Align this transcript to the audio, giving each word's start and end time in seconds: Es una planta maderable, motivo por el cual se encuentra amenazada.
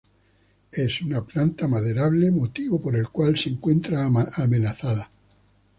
Es 0.71 1.03
una 1.03 1.21
planta 1.23 1.67
maderable, 1.67 2.31
motivo 2.31 2.81
por 2.81 2.95
el 2.95 3.09
cual 3.09 3.37
se 3.37 3.49
encuentra 3.49 4.03
amenazada. 4.35 5.11